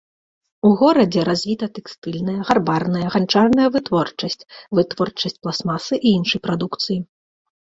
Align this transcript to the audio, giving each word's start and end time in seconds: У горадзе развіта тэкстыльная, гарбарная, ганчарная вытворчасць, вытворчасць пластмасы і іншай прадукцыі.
У 0.67 0.69
горадзе 0.79 1.25
развіта 1.29 1.67
тэкстыльная, 1.77 2.39
гарбарная, 2.49 3.03
ганчарная 3.17 3.67
вытворчасць, 3.75 4.41
вытворчасць 4.81 5.39
пластмасы 5.45 5.93
і 6.05 6.17
іншай 6.17 6.39
прадукцыі. 6.49 6.99